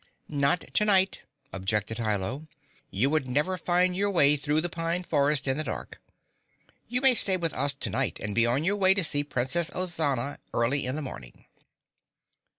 "Not 0.27 0.65
tonight," 0.73 1.21
objected 1.53 1.99
Hi 1.99 2.15
Lo. 2.15 2.47
"You 2.89 3.11
would 3.11 3.27
never 3.27 3.55
find 3.55 3.95
your 3.95 4.09
way 4.09 4.35
through 4.35 4.59
the 4.61 4.67
Pine 4.67 5.03
Forest 5.03 5.47
in 5.47 5.57
the 5.57 5.63
dark. 5.63 5.99
You 6.87 7.01
may 7.01 7.13
stay 7.13 7.37
with 7.37 7.53
us 7.53 7.75
tonight 7.75 8.19
and 8.19 8.33
be 8.33 8.47
on 8.47 8.63
your 8.63 8.77
way 8.77 8.95
to 8.95 9.03
see 9.03 9.23
Princess 9.23 9.69
Ozana 9.69 10.39
early 10.55 10.87
in 10.87 10.95
the 10.95 11.03
morning." 11.03 11.45